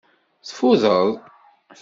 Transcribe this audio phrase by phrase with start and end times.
[0.47, 1.09] Tfudeḍ?